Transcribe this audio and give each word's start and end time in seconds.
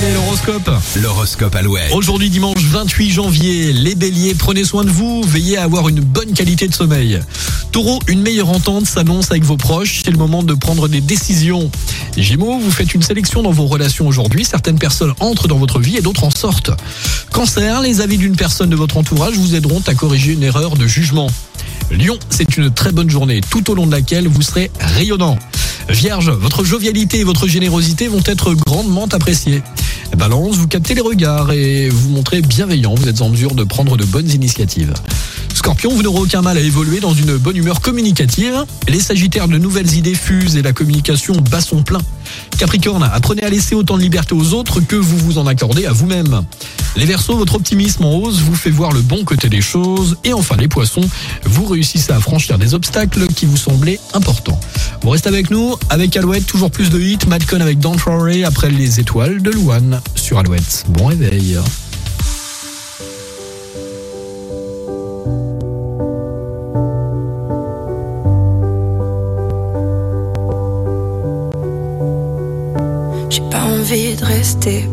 l'horoscope. 0.00 0.70
L'horoscope 0.96 1.54
Alouette. 1.54 1.92
Aujourd'hui 1.92 2.28
dimanche 2.28 2.58
28 2.58 3.10
janvier, 3.10 3.72
les 3.72 3.94
béliers, 3.94 4.34
prenez 4.34 4.64
soin 4.64 4.84
de 4.84 4.90
vous, 4.90 5.22
veillez 5.22 5.56
à 5.56 5.62
avoir 5.62 5.88
une 5.88 6.00
bonne 6.00 6.32
qualité 6.32 6.68
de 6.68 6.74
sommeil. 6.74 7.20
Taureau, 7.72 7.98
une 8.06 8.20
meilleure 8.20 8.50
entente 8.50 8.86
s'annonce 8.86 9.30
avec 9.30 9.44
vos 9.44 9.56
proches, 9.56 10.02
c'est 10.04 10.10
le 10.10 10.18
moment 10.18 10.42
de 10.42 10.54
prendre 10.54 10.88
des 10.88 11.00
décisions. 11.00 11.70
Gémeaux, 12.16 12.58
vous 12.58 12.70
faites 12.70 12.94
une 12.94 13.02
sélection 13.02 13.42
dans 13.42 13.52
vos 13.52 13.66
relations 13.66 14.06
aujourd'hui, 14.06 14.44
certaines 14.44 14.78
personnes 14.78 15.14
entrent 15.20 15.48
dans 15.48 15.58
votre 15.58 15.80
vie 15.80 15.96
et 15.96 16.02
d'autres 16.02 16.24
en 16.24 16.30
sortent. 16.30 16.70
Cancer, 17.32 17.80
les 17.80 18.00
avis 18.00 18.18
d'une 18.18 18.36
personne 18.36 18.70
de 18.70 18.76
votre 18.76 18.98
entourage 18.98 19.34
vous 19.34 19.54
aideront 19.54 19.82
à 19.86 19.94
corriger 19.94 20.32
une 20.32 20.42
erreur 20.42 20.76
de 20.76 20.86
jugement. 20.86 21.28
Lion, 21.90 22.18
c'est 22.28 22.56
une 22.56 22.70
très 22.70 22.92
bonne 22.92 23.10
journée, 23.10 23.40
tout 23.50 23.70
au 23.70 23.74
long 23.74 23.86
de 23.86 23.92
laquelle 23.92 24.28
vous 24.28 24.42
serez 24.42 24.70
rayonnant. 24.78 25.38
Vierge, 25.88 26.30
votre 26.30 26.64
jovialité 26.64 27.20
et 27.20 27.24
votre 27.24 27.46
générosité 27.46 28.08
vont 28.08 28.22
être 28.26 28.54
grandement 28.54 29.06
appréciées. 29.12 29.62
Balance, 30.14 30.56
vous 30.56 30.68
captez 30.68 30.94
les 30.94 31.00
regards 31.00 31.52
et 31.52 31.88
vous 31.88 32.10
montrez 32.10 32.40
bienveillant, 32.40 32.94
vous 32.94 33.08
êtes 33.08 33.20
en 33.20 33.28
mesure 33.28 33.54
de 33.54 33.64
prendre 33.64 33.96
de 33.96 34.04
bonnes 34.04 34.30
initiatives. 34.30 34.94
Scorpion, 35.54 35.90
vous 35.90 36.02
n'aurez 36.02 36.20
aucun 36.20 36.42
mal 36.42 36.56
à 36.56 36.60
évoluer 36.60 37.00
dans 37.00 37.14
une 37.14 37.36
bonne 37.36 37.56
humeur 37.56 37.80
communicative. 37.80 38.64
Les 38.88 39.00
Sagittaires, 39.00 39.48
de 39.48 39.58
nouvelles 39.58 39.94
idées 39.94 40.14
fusent 40.14 40.56
et 40.56 40.62
la 40.62 40.72
communication 40.72 41.34
bat 41.50 41.60
son 41.60 41.82
plein. 41.82 42.00
Capricorne, 42.58 43.02
apprenez 43.02 43.42
à 43.42 43.50
laisser 43.50 43.74
autant 43.74 43.96
de 43.96 44.02
liberté 44.02 44.34
aux 44.34 44.52
autres 44.54 44.80
que 44.80 44.96
vous 44.96 45.18
vous 45.18 45.38
en 45.38 45.46
accordez 45.46 45.86
à 45.86 45.92
vous-même. 45.92 46.42
Les 46.96 47.04
Verseaux, 47.04 47.36
votre 47.36 47.56
optimisme 47.56 48.04
en 48.04 48.14
hausse 48.14 48.40
vous 48.40 48.54
fait 48.54 48.70
voir 48.70 48.92
le 48.92 49.00
bon 49.00 49.24
côté 49.24 49.48
des 49.48 49.60
choses. 49.60 50.16
Et 50.24 50.32
enfin 50.32 50.56
les 50.56 50.68
Poissons, 50.68 51.08
vous 51.44 51.66
réussissez 51.66 52.12
à 52.12 52.20
franchir 52.20 52.58
des 52.58 52.74
obstacles 52.74 53.26
qui 53.26 53.46
vous 53.46 53.56
semblaient 53.56 54.00
importants. 54.14 54.60
Vous 55.06 55.12
restez 55.12 55.28
avec 55.28 55.50
nous, 55.50 55.76
avec 55.88 56.16
Alouette, 56.16 56.46
toujours 56.46 56.68
plus 56.68 56.90
de 56.90 56.98
hits, 56.98 57.28
Madcon 57.28 57.60
avec 57.60 57.78
Don't 57.78 57.96
Worry 58.06 58.42
après 58.42 58.70
les 58.70 58.98
étoiles 58.98 59.40
de 59.40 59.52
Louane 59.52 60.00
sur 60.16 60.36
Alouette. 60.36 60.84
Bon 60.88 61.06
réveil. 61.06 61.60
J'ai 73.30 73.42
pas 73.48 73.62
envie 73.62 74.16
de 74.16 74.24
rester, 74.24 74.86